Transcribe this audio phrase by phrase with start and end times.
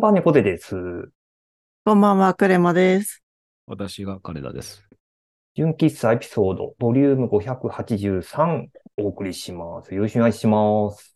[0.00, 1.10] んばんは、猫背です。
[1.84, 3.22] こんばんは、クレマです。
[3.66, 4.88] 私が金田です。
[5.54, 9.94] 純喫茶エピソード、ボリューム583お送りします。
[9.94, 11.14] よろしくお願いします。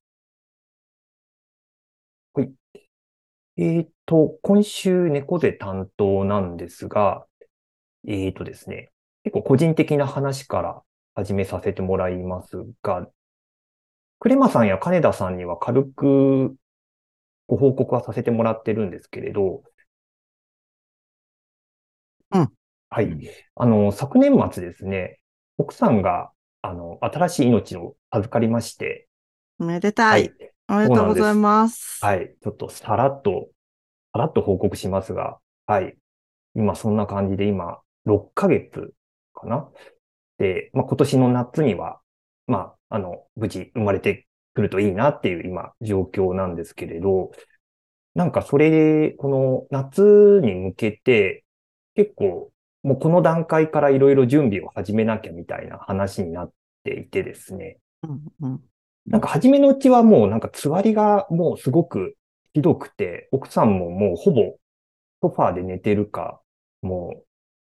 [2.35, 2.53] はい。
[3.57, 7.25] えーと、今週猫背担当なんですが、
[8.07, 8.91] えーとですね、
[9.23, 10.83] 結構個人的な話から
[11.15, 13.09] 始めさせてもらいますが、
[14.19, 16.55] クレマさんや金田さんには軽く
[17.47, 19.63] ご報告はさせてもらってるんですけれど、
[22.33, 22.53] うん。
[22.91, 23.07] はい。
[23.07, 23.21] うん
[23.57, 25.21] あの、昨年末ですね、
[25.59, 29.09] 奥さんが、あの、新しい命を預かりまして、
[29.59, 30.33] おめでたい。
[30.69, 32.01] おめでとうございます。
[32.05, 32.35] はい。
[32.43, 33.49] ちょっとさらっと、
[34.13, 35.97] さらっと報告しますが、はい。
[36.55, 38.93] 今そんな感じで今、6ヶ月
[39.35, 39.71] かな？
[40.39, 42.01] で、まあ、今年の夏には、
[42.47, 44.24] まあ、あの、無事生まれて
[44.55, 47.33] くるといいなっていう今、状況なんですけれど、
[48.15, 51.45] なんかそれで、この夏に向けて、
[51.95, 52.51] 結構、
[52.83, 56.53] もうこの段階からいろいろ準備を始めなきゃみたいな話になっ
[56.85, 57.79] ていてですね。
[58.03, 58.61] うんうん
[59.07, 62.17] なんか初めのうちはもうなんかつわりがもうすごく
[62.55, 64.57] ひどくて、奥さんももうほぼ
[65.21, 66.41] ソファーで寝てるか、
[66.81, 67.25] もう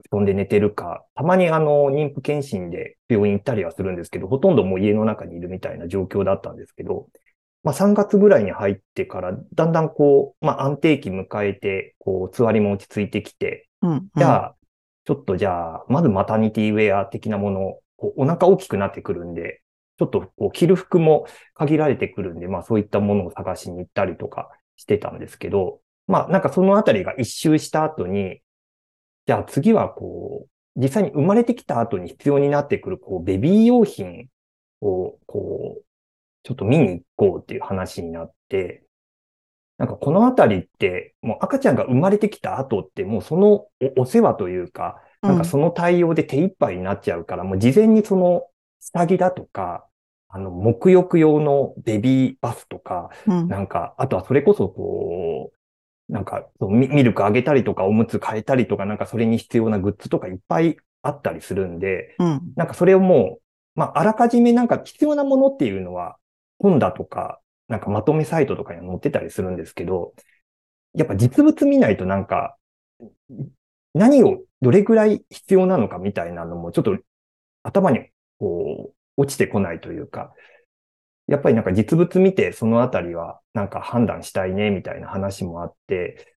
[0.10, 7.08] 布団で寝てるか、たまにあの妊婦検診で病院行ったりはするんですけど、ほとんどもう家の中にいるみたいな状況だったんですけど、
[7.64, 14.56] まあ3月ぐらいに入ってからだんだんこう、まあ安定期迎えて、こうつわりも落ち着いてきて、うんじゃあ、
[15.06, 19.62] ちょっとじゃあ、まずマタニティウェア的なものを、こうお腹大きくなってくるんで、
[19.98, 28.42] ちょっとこう着る服も限られてくるんで、まあそういったものを探しに行ったりとかしてたんですけど、まあなんかそのあたりが一周した後に、
[29.28, 34.28] じゃあ次はこう、実際に生まれてきた後に必要になってくるこうベビー用品
[34.82, 35.84] をこう、
[36.44, 38.84] ちょっと見に行こうっていう話になって、
[39.78, 48.44] なんかこのあたりって、もう赤ちゃんが生まれてきた後って、もうそのおお世話というか、なんかその対応で手一杯になっちゃうから、もう事前にその
[48.80, 49.88] 下着だとか、
[50.30, 53.48] あの、沐浴用のベビーバスとか、うん。
[53.48, 55.58] なんか、あとはそれこそこう、
[56.10, 62.42] なんか、そうミミルクあげたりとか、おむつ変えたりとか、なんかそれに必要なグッズとかいっぱいあったりするんで、うん。
[62.56, 63.42] なんかそれをもう、
[63.80, 66.18] まあ、あらかじめなんか必要なものっていうのは、
[66.60, 70.14] 本だとか、なんかまとめサイトとかには載ってたりするんですけど、
[70.94, 72.56] やっぱ実物見ないとなんか、
[73.94, 76.98] 何をどれぐらい必要なのかみたいなのもちょっと
[77.64, 80.34] 頭にこう落ちてこないというか、
[81.28, 86.36] やっぱりなんか実物見てそのあたりはなんか判断したいねみたいな話もあって、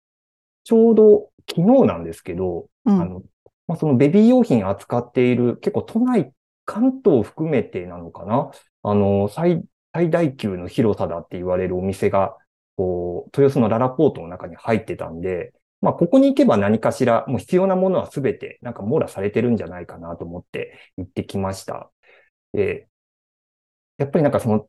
[0.64, 3.22] ちょうど昨日なんですけど、うんあの、
[3.66, 6.32] まあ、そのベビー用品扱っている結構都内、
[6.64, 8.50] 関東を含めてなのかな？
[8.82, 12.36] あの、最、最大級の広さだって言われるお店が、
[12.76, 21.90] こう、豊洲のララポートの中に入ってたんで、まあ、ここに行けば何かしら、もう必要なものはすべて、なんか網羅されてるんじゃないかなと思って行ってきました。
[22.52, 22.88] で、
[23.98, 24.68] やっぱりなんかその、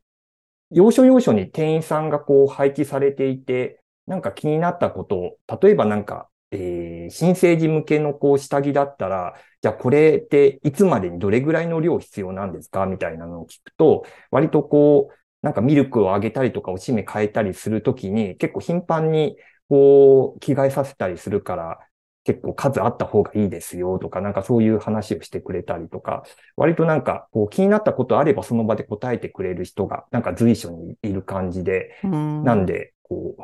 [0.71, 12.85] 要所要所に店員さんがこう配置されていて、なんか気になったことを、例えばなんか、えー新生児向けのこう下着だったら、じゃあこれっていつまでにどれぐらいの量必要なんですか？
[12.85, 19.37] みたいなのを聞くと、割とこう、なんかミルクをあげたりとかおしめ変えたりするときに結構頻繁に
[19.69, 21.79] こう着替えさせたりするから
[22.27, 26.23] 結構数あった方がいいですよとかなんかそういう話をしてくれたりとか、
[26.57, 32.43] 割となんかこう気になったことあればその場で答えてくれる人がなんか随所にいる感じで、うん。
[32.43, 33.43] なんで、こう、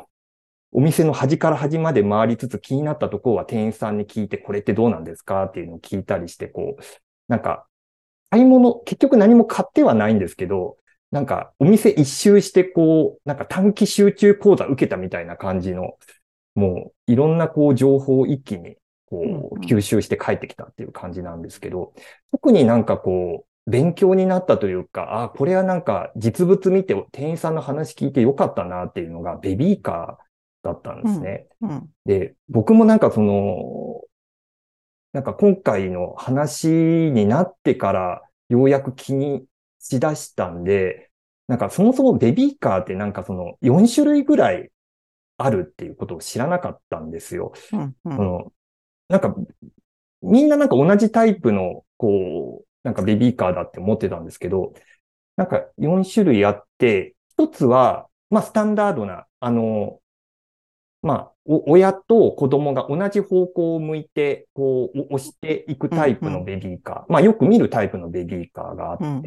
[0.72, 6.82] お店の端から端まで回りつつ気になったところは店員さんに聞いて、これってどうなんですかっていうのを聞いたりして、こう、
[7.28, 7.66] なんか、
[8.28, 10.76] 買い物、結局何も買ってはないんですけど、
[11.12, 15.96] なんか、お店一周して、こう、なんか短期集中講座受けたみたいな感じの、
[16.56, 18.76] もう、いろんなこう、情報を一気に、
[19.14, 21.94] こうんう、うん吸収して帰ってきたっていう感じなんですけど、
[22.32, 31.46] 特になんかこう、勉強になったというか、あ、これはなんか実物見て店員さんの話聞いてよかったなっていうのがベビーカーだったんですね。
[31.62, 34.02] うんで、僕もなんかその、
[35.12, 39.46] なんか今回の話になってからようやく気に
[39.78, 41.10] しだしたんで、
[41.46, 44.70] なんかそもそもベビーカーってなんかその4種類ぐらい
[45.36, 47.52] あるっていうことを知らなかったんですよ。
[47.72, 48.52] うんうんその、
[49.08, 49.34] なんか、
[50.22, 54.74] みんななんか同じタイプの、こう、なんかベビーカーだって思ってたんですけど、
[55.36, 60.00] なんか4種類あって、一つは、まあスタンダードな、あの、
[61.02, 67.12] まあ、お親と子供が同じ方向を向いて、こう、お押していくタイプのベビーカー。
[67.12, 69.22] まあ、よく見るタイプのベビーカーがあって、うん。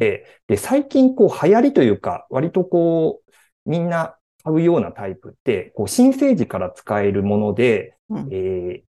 [0.48, 8.28] で、最近こう流行りというか、割とこう、みんな買うようなタイプって、こう新生児から使えるもので、うん。
[8.32, 8.87] えー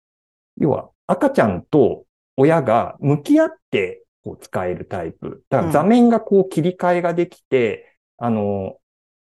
[0.60, 2.06] 要は赤ちゃんと
[2.38, 5.44] 親が向き合ってこう使えるタイプ。
[5.50, 8.78] だから座面がこう切り替えができて、あの、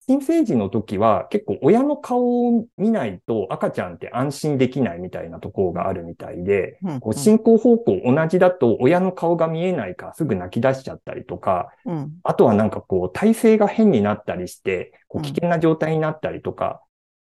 [0.10, 12.14] 新生児の時は結構親の顔を見ないと赤ちゃんって安心できないみたいなところがあるみたいで、うんこう進行方向同じだと親の顔が見えないからすぐ泣き出しちゃったりとか、うん。
[12.24, 16.82] あとはなんかこう体勢が変になったりして、危険な状態になったりとか、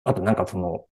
[0.04, 0.84] あとなんかその、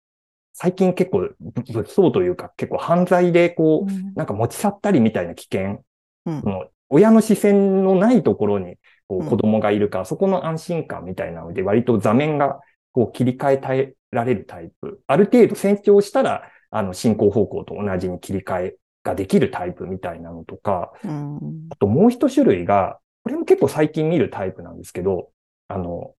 [0.57, 5.83] 最近結構ぶ物騒というか結構犯罪でこう、なんか持ち去ったりみたいな危険、
[6.25, 8.75] うんその親の視線のないところに
[9.07, 12.59] こううん子供がいるから、そこの安心感みたいなので、割と座面が
[12.93, 15.01] こう切り替え耐えられるタイプ。
[15.07, 21.67] ある程度成長したら、あの進行方向と同じに切り替えができるタイプみたいなのとか、うん。
[21.69, 25.29] あともう一種類が、これも結構最近見るタイプなんですけど、
[25.67, 26.14] あの、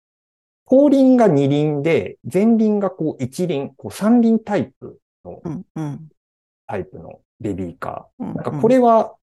[0.66, 5.42] 後輪が二輪で、前輪がこう一輪、こう三輪タイプの。
[6.68, 8.24] タイプのベビーカー。
[8.24, 9.16] ななんかこれは、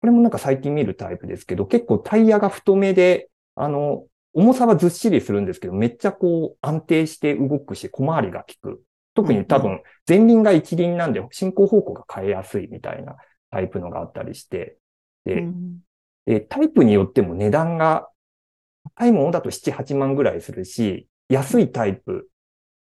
[0.00, 8.82] これもなんか最近見るタイプですけど、結構タイヤが太めで、あの、重さはずっしりするんですけど、めっちゃこう安定して動くし、小回りが効く。
[9.14, 13.14] 特に多うん分前輪が一輪なんで進行方向が変えやすいみたいな
[13.52, 14.76] タイプのがあったりして、
[15.24, 15.78] で、うん
[16.26, 18.08] で、タイプによっても値段が、
[18.96, 22.28] 高いものだと7、8万ぐらいするし、安いタイプ、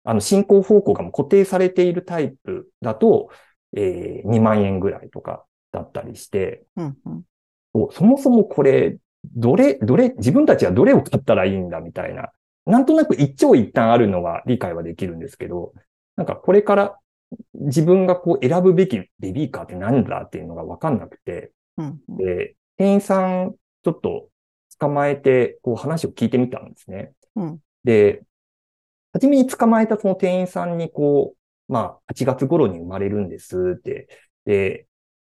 [0.04, 3.30] あの、進行方向がもう固定されているタイプだと、
[3.75, 6.98] えー2万円ぐらいとかだったりして、うん。
[7.06, 7.24] うん。
[7.74, 8.98] おそもそもこれ、
[9.36, 12.31] どれ、どれ、自分たちはどれを買ったらいいんだみたいな、
[12.65, 15.74] なんとなく一長一短あるのは理解はできるんですけど、
[16.15, 17.00] なんかこれから
[17.54, 22.00] 自分がこう選ぶべきベビーカーって何だっていうのがわかんなくて、うん。
[22.18, 24.30] で、店員さんちょっと
[24.79, 27.13] 捕まえて、こう話を聞いてみたんですね。
[27.35, 28.24] うんで、
[29.13, 31.35] 初めに捕まえたその店員さんにこ
[31.69, 34.07] う、まあ、8月頃に生まれるんですって、
[34.45, 34.88] で、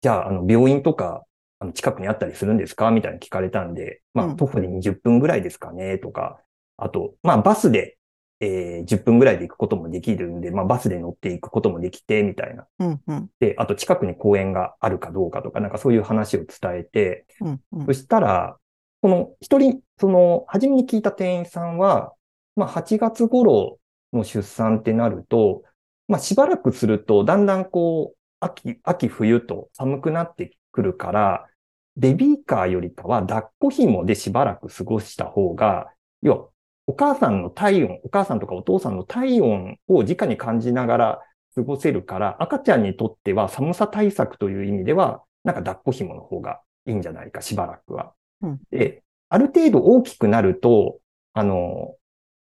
[0.02, 1.26] じゃあ、あの、病院とか、
[1.60, 2.92] あの、近くにあったりするんですか？
[2.92, 5.98] みたいに聞かれたんで、まあ、うん徒歩で20分ぐらいですかね？
[6.00, 6.42] とか、
[6.78, 7.98] あと、まあ、バスで、
[8.42, 12.68] えー10分ぐらいで行くこともできるんで、まあ、バスで乗っていくこともできて、みたいな。
[12.80, 13.02] うん。
[13.08, 13.30] うん。
[13.40, 16.48] で、あと近くに公園があるかどうかとか、なんかそういう話を伝
[16.80, 17.62] えて、うん。
[17.74, 18.58] うんそしたら、
[19.02, 22.14] この一人、その、初めに聞いた店員さんは、
[22.56, 23.80] まあ8月頃
[24.12, 25.64] の出産ってなると、
[26.08, 31.48] まあしばらくすると、だんだんこう、秋、秋冬と寒くなってくるから、
[31.96, 35.92] ベビーカーよりかは抱っこ紐でしばらく過ごした方が、
[36.22, 36.50] 要は、
[36.88, 41.22] お母さんの体温、お母さんとかお父さんの体温を直に感じながら
[41.56, 48.14] 過ごせるから、赤ちゃんにとっては寒さ対策という意味では、なんか抱っこ紐の方がいいんじゃないか、しばらくは。
[48.42, 51.00] うんで、ある程度大きくなると、
[51.34, 51.96] あの、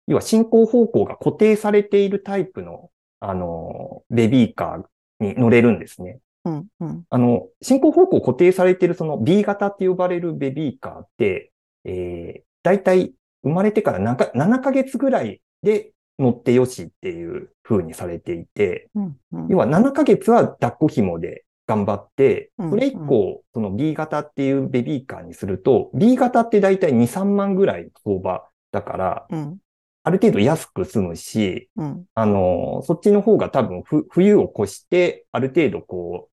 [0.07, 2.89] 要は進行方向が固定されているタイプの、
[3.19, 6.19] あの、ベビーカーに乗れるんですね。
[6.45, 6.67] うん。
[6.79, 7.03] うん。
[7.09, 11.51] あの、進行方向固定されているその B 型って呼ばれるベビーカーって、
[11.83, 13.13] えー、だいたい
[13.43, 19.17] 生まれてから7か ,7 ヶ月ぐらいで乗ってよしっていう風にされていて、うん。
[19.33, 19.47] うん。
[19.49, 29.57] 要は7ヶ月は抱っこ紐で頑張ってうん、それ以降、その B 型っていうベビーカーにすると、B 型ってだいたい2、3万ぐらいの相場だから、うん。
[30.03, 32.05] ある程度安く済むし、うん。
[32.15, 36.29] あの、そっちの方が多分ふ冬を越して、ある程度こ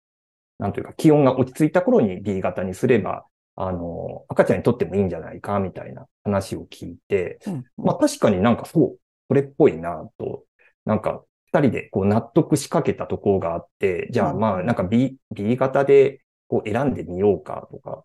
[0.59, 3.25] う、なんというか気温が落ち着いた頃に B 型にすれば、
[3.57, 7.65] あの、赤ちゃんにとってもいいんじゃないか、みたいな話を聞いて、うん。
[7.79, 8.99] まあ確かになんかそう、
[9.29, 10.45] それっぽいなと、
[10.85, 18.05] なんか二人でこう納得しかけたところがあって、じゃあうんまあなんか B、B 型でこう選んでみようかとか。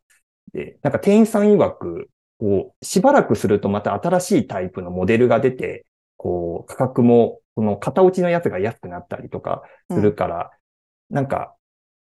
[0.54, 5.86] で、なんか店員さん曰く、こう、しばらくするとまた新しいタイプのモデルが出て、
[6.18, 10.52] こう、価格も、この型落ちのやつが安くなったりとかするから、
[11.10, 11.56] なんか、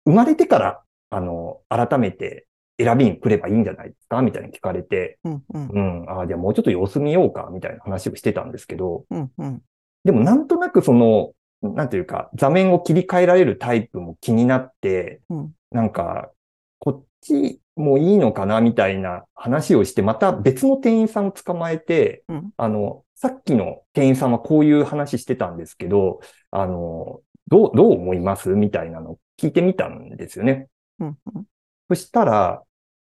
[0.06, 2.48] 生まれてから、あの、改めて
[2.80, 5.44] 選びに来ればいいんじゃないですかみたいに聞かれて、うん。
[5.54, 5.68] うん。
[5.70, 9.32] うん、ああ、じゃあもうちょっと様子見ようか、みたいな話をしてたんですけど、うん。
[9.38, 9.62] うん。
[10.04, 16.32] でもなんとなくその、なんていうか、座面を切り替えられるタイプも気になって、うんなんか、
[16.80, 26.22] こっちもいいのかな、みたいな話をして、また別の店員さんを捕まえて、うんあの、さっきの店員さんはこういう話してたんですけど、
[26.52, 28.50] あの、どう、どう思います？
[28.50, 30.68] みたいなのを聞いてみたんですよね。
[31.00, 31.18] うん。
[31.36, 31.46] うん。
[31.90, 32.64] そしたら、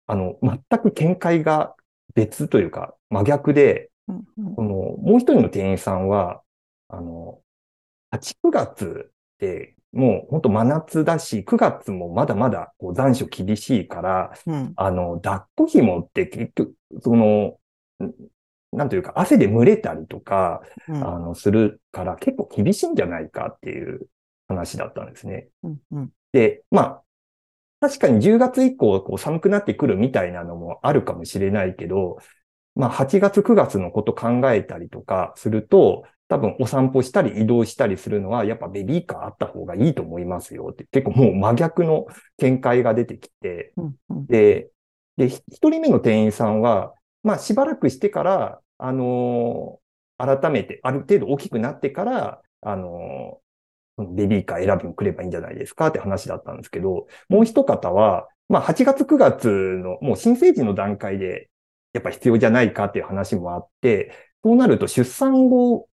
[0.06, 1.74] あの、全く見解が
[2.14, 4.24] 別というか、真逆で、うん。
[4.38, 6.42] うんこの、もう一人の店員さんは、
[6.88, 7.38] あの、
[8.10, 14.72] 8、9月って、もう本当真夏だし、9月もまだまだこう残暑厳しいから、うん。
[14.76, 17.58] あの、抱っこ紐って結局、その、
[18.04, 18.12] ん
[18.72, 24.06] なんというか、汗で蒸れたりとか、うんあの、するから結構厳しいんじゃないかっていう
[24.46, 25.48] 話だったんですね。
[25.62, 27.02] うんうんで、まあ、
[27.80, 32.18] 確かに10月以降、こう寒くなってくるみたいなのもあるかもしれないけど、
[32.74, 42.06] まあ、8月9月のこと考えたりとかすると、多分お散歩したり移動したりするのは、やっぱベビーカーあった方がいいと思いますよって、結構もう真逆の
[42.38, 44.26] 見解が出てきて、うんうん。
[44.26, 44.70] で、
[45.16, 46.94] で、ひ一人目の店員さんは、
[47.24, 49.80] まあしばらくしてから、あのー
[50.22, 61.50] 改めて、ある程度大きくなってから、あのーベビーカー選びに来ればいいんじゃないですかって話だったんですけど、もう一方は、まあ8月9月のもう新生児の段階で、
[61.92, 64.12] やっぱ必要じゃないかっていう話もあって、
[64.44, 65.89] そうなると出産後、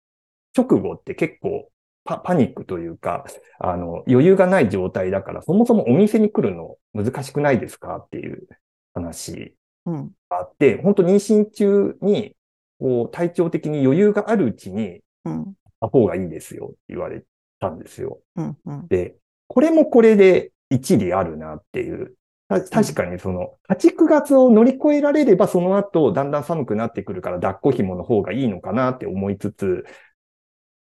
[0.58, 1.70] 直後って結構
[2.04, 3.26] パパニックというか、
[3.60, 8.48] あの、余裕がない状態だから、そもそもお店に来るの難しくないですかっていう
[8.94, 12.36] 話うんがあって、本当妊娠中に、
[12.80, 17.24] こう、体調的に余裕があるうちに、うんた方がいいですよって言われ
[17.60, 18.20] たんですよ。
[18.36, 19.16] うんうんで、
[19.48, 22.16] これもこれで一理あるなっていう。
[22.50, 29.86] た確かにその、8、9月を乗り越えられれば、その後、だんだん寒くなってくるから、抱っこ紐の方がいいのかなって思いつつ、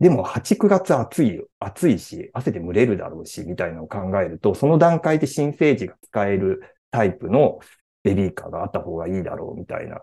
[0.01, 7.59] でも、8、9月暑いよ、暑いし、汗で蒸れるだろうし、みたいなのを考えると、その段階で新生児が使えるタイプの
[8.01, 10.01] ベビーカーがあった方がいいだろう、みたいな。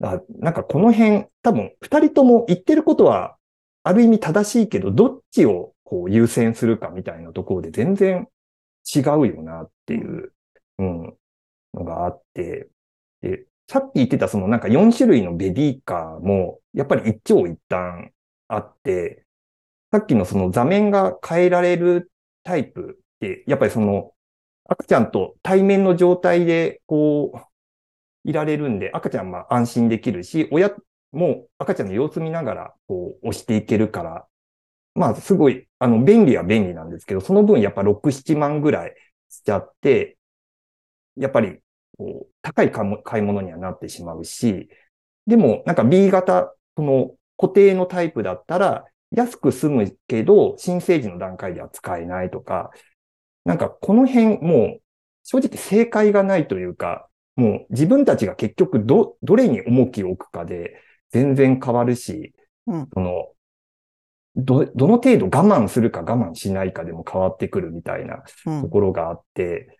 [0.00, 3.36] なんかこの辺、多分、二人とも言ってることは、
[3.84, 8.26] ある意味正しいけど、どっちをこう優先するかみたいなところで全然
[8.92, 10.32] 違うよなっていう、
[10.78, 11.16] うん、
[11.74, 12.68] のがあって、
[13.20, 18.10] で、さっき言ってたそのなんか4種類のベビーカーも、やっぱり一長一短
[18.54, 19.24] あって、
[19.92, 22.12] さっきのその座面が変えられる
[22.44, 24.12] タイプって、やっぱりその
[24.66, 27.38] 赤ちゃんと対面の状態でこう、
[28.24, 30.70] いられるんで、赤ちゃんは安心できるし、親
[31.12, 34.26] も赤ちゃんの様子見ながら、こう、押していけるから、
[34.94, 38.94] まあ、すごい、あの、便利は便利なんですけど、その分やっぱ6、7万ぐらい
[39.30, 40.18] しちゃって、
[41.16, 41.60] やっぱり、
[41.98, 44.68] こう、高い買い物にはなってしまうし、
[45.26, 52.70] でも、なんか B 型、その固定のタイプだったら、安く済むけど、新生児の段階では使えないとか、
[53.44, 54.82] なんかこの辺もう、
[55.24, 60.74] 正直正解がないというか、もう自分たちが結局ど、どれに重きを置くかで
[61.10, 62.34] 全然変わるし、
[62.66, 62.88] うん。
[62.92, 63.28] その、
[64.36, 68.62] ど、どの程度我慢するか我慢しないかでも変わってくるみたいなうん。
[68.62, 69.78] ところがあって、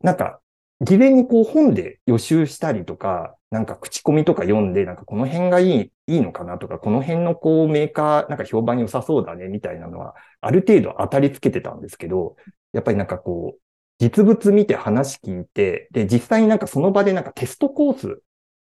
[0.00, 0.40] なんか、
[0.82, 12.36] 事前にこう本で予習したりとか、なんか口コミとか読んで、なんかこの辺がいい、いいのかなとか、この辺のこうメーカー、なんか評判良さそうだねみたいなのは、ある程度当たりつけてたんですけど、
[12.72, 13.60] やっぱりなんかこう、
[13.98, 18.22] 実物見て話聞いて、で、実際になんかその場でなんかテストコース、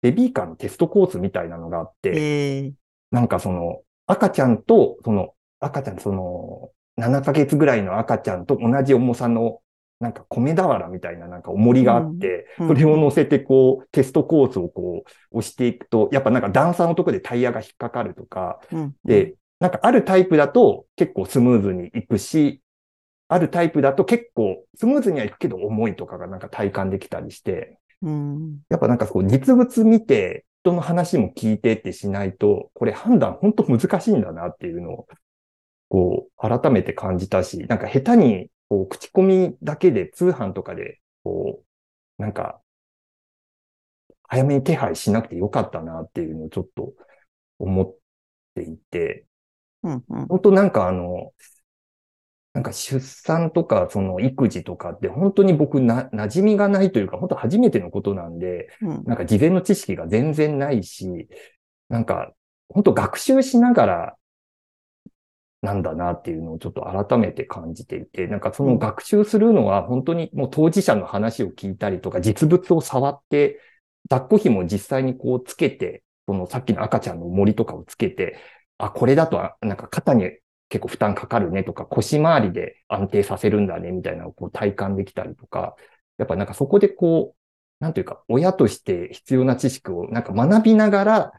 [0.04, 2.74] ベビーカーのテストコースみたいなのがあって、ええ。
[3.12, 9.62] なんかその、赤ちゃんと、その、赤ちゃん、その、7ヶ月ぐらいの赤ちゃんと同じ重さの、
[10.00, 22.62] なんか米俵みたいななんか重りがあって、うんそれを乗せてこう、テストコースをこう、押していくと、やっぱなんか段差のところでタイヤが引っかかるとか、うんで、なんかあるタイプだと結構スムーズにいくし、
[23.28, 28.60] あるタイプだと結構スムーズにはいくけど重いとかがなんか体感できたりして、うん。
[28.70, 35.08] やっぱなんかこう実物見て、人の話も聞いてってしないと、これ判断本当難しいんだなっていうのを、
[35.90, 41.64] こう、改めて感じたし、なんか下手に、こう、口コミだけで通販とかで、こ
[42.20, 42.62] う、なんか、
[44.28, 46.94] 早めに手配しなくてよかったなっていうのをちょっと
[47.60, 47.96] 思っ
[48.56, 49.26] ていて、
[49.84, 50.26] うんうん。
[50.28, 51.32] 本当なんかあの、
[52.54, 59.04] なんか出産とかその育児とかって本当に僕な、馴染みがないというか、本当初めてのことなんで、うん。
[59.04, 61.28] なんか事前の知識が全然ないし、
[61.90, 62.34] なんか
[62.70, 64.16] 本当学習しながら
[65.66, 73.60] なんだなっていうのをちょっと改めて感じていて、なんかその学習するのは本当にもう当事者の話を聞いたりとか、実物を触って、
[74.10, 78.38] 抱っこ紐を実際にこうつけて、そのさっきの赤ちゃんの森とかをつけて、
[78.78, 80.32] あ、これだとあなんか肩に
[80.70, 85.76] 結構負担かかるねとか、腰回りで安定させるんだねみたいなのをこう体感できたりとか、
[86.18, 91.32] やっぱなんかそこでこう、なんというか、親として必要な知識をなんか学びながら、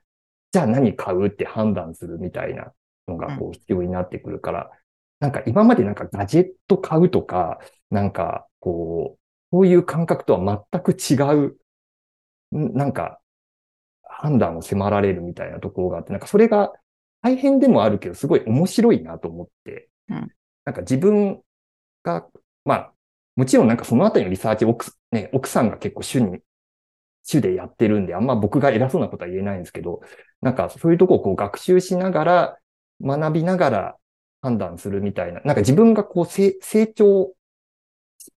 [0.53, 2.73] じゃあ何買うって判断するみたいな
[3.09, 4.71] のがこう必要になってくるから、
[5.21, 7.59] なんか今までなんかガジェット買うとか、
[7.91, 9.19] なんかこう、
[9.53, 11.15] そういう感覚とは全く違
[11.47, 11.57] う、
[12.57, 13.21] んなんか
[14.03, 16.73] 判断を迫られるみたいなところがあって、なんかそれが
[17.23, 20.33] 大変でもあるけど、すごい面白いなと思って、うん。
[20.65, 21.43] なんか自分
[22.03, 22.27] が、
[22.65, 22.93] まあ、
[23.37, 26.39] もちろんなんかそのあたりのリサーチ奥,、ね、奥さんが結構主に
[27.23, 30.01] 主でやってるんで、あんま僕が偉そうなことは言えないんですけど、
[30.41, 32.59] なんかそういうとこをこう学習しながら、
[33.01, 33.97] 学びながら
[34.43, 36.53] 判断するみたいな、なんか自分がこう成
[36.95, 37.35] 長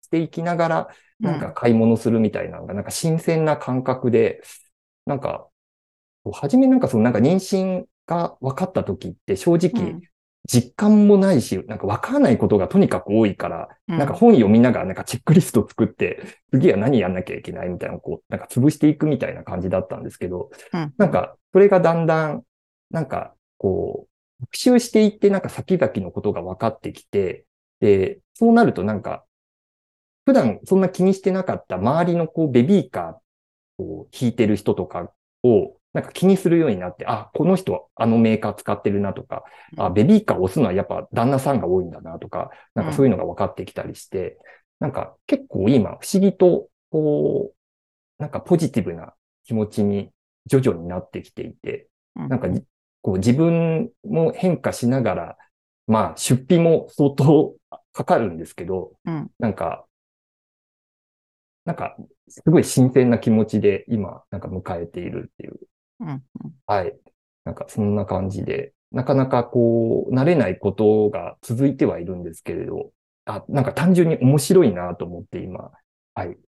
[0.02, 0.88] していきながら、
[1.20, 4.42] なんか買い物するみたいなのが、なんか新鮮な感覚で、
[5.06, 5.48] なんか、
[6.34, 10.02] 初めなんかそのなんか妊娠が分かった時って正直
[10.48, 20.94] 実感もないし、なんか分からないことがとにかく多いから、なんか本読みながらなんかチェックリスト作って、次は何やんなきゃいけないみたいなこう、なんか潰していくみたいな感じだったんですけど、うん。
[20.98, 22.44] なんかそれがだんだん、
[22.92, 27.46] なんかこう、復習していってなんか先々のことが分かってきて、
[27.80, 29.24] で、そうなるとなんか、
[30.26, 35.12] 普段そんな気にしてなかった周りのこうベビーカーを引いてる人とか
[35.44, 39.44] をなんか気にするようになって、あ、この人はあのメーカー使ってるなとか、
[39.78, 44.38] あ、ベビーカーを押すのはやっぱ旦那さんが多いんだなとか、なんかそういうのが分かってきたりして、
[44.80, 47.52] なんか結構今不思議と、こ
[48.20, 49.14] う、なんかポジティブな
[49.46, 50.12] 気持ちに
[50.46, 52.48] 徐々になってきていて、なんか
[53.08, 55.38] こう自分も変化しながら、
[55.88, 57.56] まあ出費も相当
[57.94, 59.32] かかるんですけど、うん。
[59.40, 59.86] なんか、
[61.64, 61.96] なんか
[62.28, 65.58] すごい新鮮な気持ちで今なんか迎えているっていう。
[66.02, 66.22] うんうん。
[66.66, 66.98] はい。
[67.46, 72.92] なんかそんな感じで、なかなかこう、慣れないことが続いてはいるんですけれど、
[73.24, 75.72] あ、なんか単純に面白いなと思って今、
[76.14, 76.40] はい、過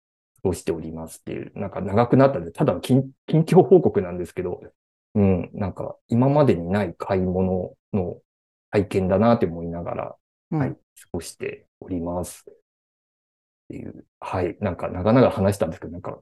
[0.43, 4.61] ごしておりますっていう、なんか長くなったんで、ただの近近況報告なんですけど、
[5.15, 8.17] うん、なんか今までにない買い物の
[8.71, 10.15] 体験だなって思いながら、
[10.51, 10.77] うんはい、過
[11.11, 12.45] ごしております。
[12.49, 12.53] っ
[13.69, 16.19] ていう、はい、なんか長々話したんですけど、なんか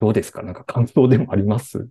[0.00, 0.42] どうですか？
[0.42, 1.88] なんか感想でもあります？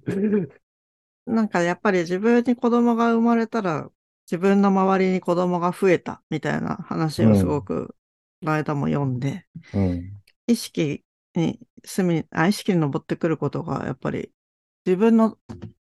[1.26, 3.90] なんかやっぱり自分に子供が生まれたら、
[4.26, 7.96] 自分の周りに子供が増えたみたいな話をすごく、
[8.42, 10.12] この間も読んで、うん。
[10.48, 11.04] 意識
[11.36, 14.32] に、隅意識に登ってくることが、やっぱり
[14.86, 15.38] 自分の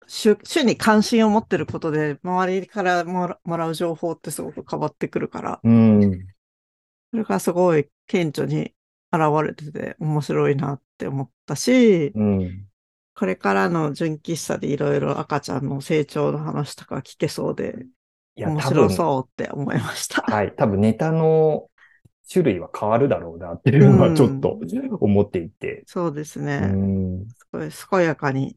[0.07, 6.27] 主主に関心を持ってることで、周りからもらもらう情報ってすごく変わってくるから、うん。
[7.11, 8.75] それがすごい顕著に
[9.13, 12.67] 現れてて面白いなって思ったし、うん。
[13.15, 17.87] これからの純喫茶でいろいろ赤ちゃんの成長の話とか聞けそうで、
[18.37, 20.23] 面白そうって思いました。
[20.23, 20.55] はい。
[20.55, 21.69] 多分ネタの
[22.31, 24.59] 種類は変わるだろうなっていうのはちょっと
[25.01, 25.85] 思っていて。
[25.87, 26.59] そうですうね。
[26.59, 27.27] ん。
[27.29, 28.57] すごい健やかに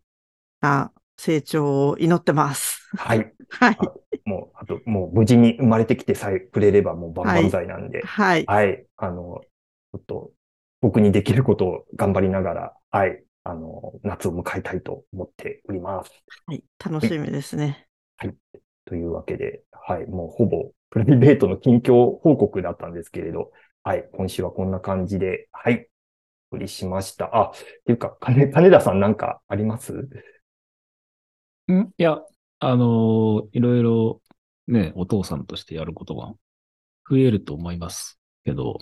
[0.60, 2.90] な成長を祈ってます。
[2.98, 3.34] はい。
[3.52, 3.78] はい。
[4.26, 8.02] もう、あと、もう無事に生まれてきてさえくれればもう万々歳なんで。
[8.06, 8.46] はい。
[8.46, 8.86] はい。
[8.96, 9.42] あの、
[9.92, 10.32] ちょっと、
[10.80, 13.22] 僕にできることを頑張りながら、はい。
[13.44, 16.12] あの、夏を迎えたいと思っております。
[16.46, 16.64] はい。
[16.84, 17.90] 楽しみですね。
[18.86, 20.08] というわけで、はい。
[20.08, 23.52] もうほぼプライベートの近況報告だったんですけれど、
[23.84, 24.08] はい。
[24.14, 25.90] 今週はこんな感じで、はい。
[26.52, 27.30] お送りしました。
[27.36, 27.54] あ、っ
[27.86, 30.08] ていうか、金、金田さんなんかあります？
[31.74, 31.94] ん？
[31.98, 32.20] いや、
[32.60, 34.22] あのーいろいろ
[34.68, 36.34] ね、お父さんとしてやることが
[37.10, 38.80] 増えると思いますけど、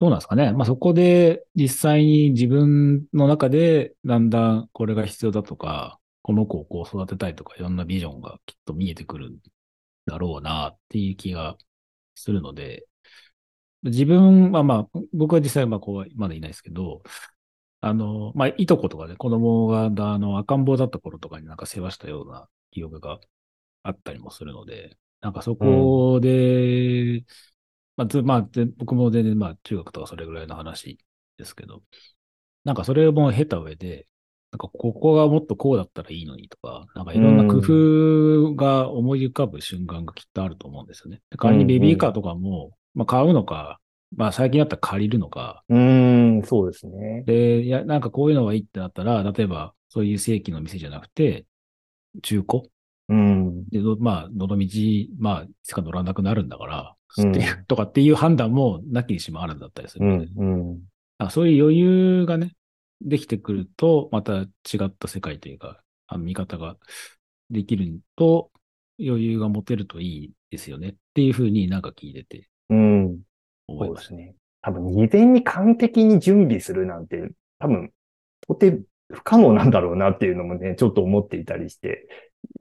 [0.00, 0.52] どうなんですかね？
[0.52, 9.36] まあ、そこで実際に自分の中でだんだんこれが必要だとか、この子をこう育てたいとか、いろんなビジョンがきっと見えてくるん
[10.06, 11.56] だろうなっていう気が
[12.14, 12.86] するので、
[13.82, 17.02] 自分はまあ、僕は実際まあこうまだいないですけど、
[17.84, 23.20] あの、まあ、いとことかで子供が、あの、赤ん坊だった頃とかになんか世話したような記憶が
[23.82, 27.24] あったりもするので、なんかそこで、
[27.96, 30.98] まあ、ずまあ、で僕も全然まあ、中学とかそれぐらいの話
[31.36, 31.82] ですけど、
[32.64, 34.06] なんかそれも経た上で、
[34.50, 41.20] なんかここがもっとこうだったらいいのにとか、なんかいろんな工夫が思い浮かぶ瞬間がきっとあると思うんですよね。
[41.30, 43.78] で仮にベビーカーとかも、まあ、買うのか、
[44.16, 47.22] まあ、最近だったら借りるのか、うーん、そうですね。
[47.26, 51.46] で、いや、なんかこういうのがいいってなったら、例えば、そういう正規の店じゃなくて、
[52.22, 52.62] 中古？
[53.08, 53.68] うん。
[53.68, 54.68] で、どまあ、どの道、
[55.18, 57.32] まあ、いつか乗らなくなるんだから、うん
[57.68, 60.80] とかっていう判断もなきにしもあるんだったりするので、うん、うん。
[61.18, 62.56] あそういう余裕がね、
[63.00, 64.48] できてくると、また違
[64.84, 66.76] った世界というか、あの見方が
[67.50, 68.50] できると、
[68.98, 73.20] 余裕が持てるといいですよねっていうふうになんか聞いててうん。
[73.66, 74.08] 思いました。
[74.10, 74.34] そうですね。
[74.62, 77.92] 多分、事前に完璧に準備するなんて、多分、
[78.48, 82.06] 到底不可能なんだろうなっていうのもね、ちょっと思っていたりして、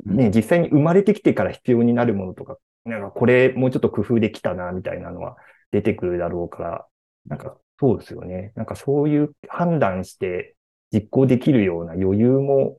[0.06, 5.38] ね、実際に生まれてきてから必要になるものとか、なんかこれもうちょっと工夫できたな、みたいなのは
[5.72, 6.88] 出てくるだろうから、
[7.28, 8.52] なんかそうですよね。
[8.56, 10.56] なんかそういう判断して
[10.92, 12.78] 実行できるような余裕も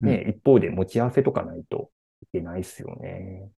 [0.00, 1.90] ね、一方で持ち合わせとかないと
[2.22, 3.48] いけないですよね。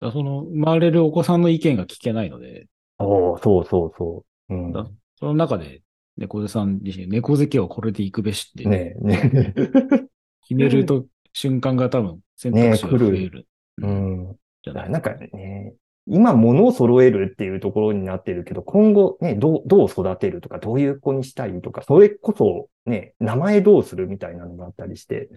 [0.00, 2.66] その、生まれるお子さんの意見が聞けないので、
[3.00, 4.54] おーそうそうそう。
[4.54, 4.72] うん。
[4.72, 4.86] だ
[5.18, 5.82] その中で、
[6.16, 9.54] 猫背さん自身、猫背家はこれで行くべしって、ねえ、ね
[10.42, 13.46] 決めると瞬間が多分選択肢が増える。
[13.82, 13.86] え。
[13.86, 14.36] うん。
[14.62, 15.74] じゃないなんかね、
[16.06, 25.28] 今物を揃えるっていうところになってるけど、今後ね、どう、どう育てるとか、どういう子にしたいとか、それこそね、名前どうするみたいなのがあったりして、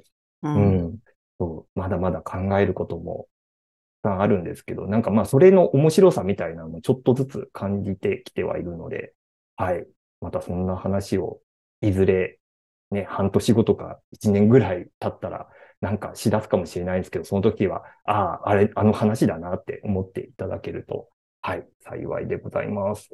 [0.41, 0.49] う。
[0.49, 0.97] うんん。
[1.39, 3.27] そう、まだまだ考えることも
[4.03, 9.13] さんあるんですけど、なんかまあそれの面白さみたいなのもちょっとずつ感じてきてはいるので、
[9.55, 9.85] はい。
[10.21, 11.41] またそんな話を
[11.81, 12.39] いずれ
[12.93, 15.47] ね、半年後とか一年ぐらい経ったら
[15.81, 21.09] なんかしだすかもしれないんですけど、その時は、ああ、あれ、あの話だなって思っていただけると、
[21.41, 23.09] はい、幸いでございます。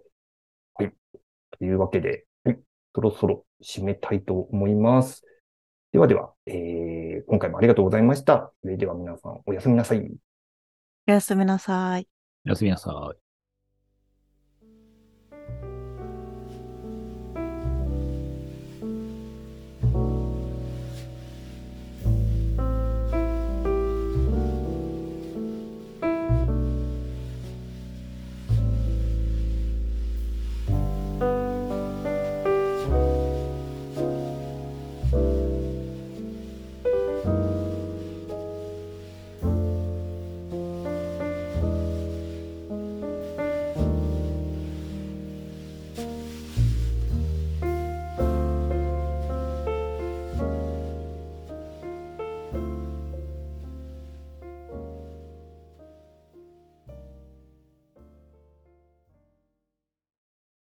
[0.75, 0.93] はい。
[1.57, 2.59] というわけで、はい、
[2.93, 5.23] そろそろ締めたいと思います。
[5.91, 8.51] ではでは、えー、今回もありがとうございました。
[8.61, 10.28] それでは皆さん、おやすみなさい。
[11.09, 12.07] おやすみなさい。
[12.45, 13.28] おやすみなさい。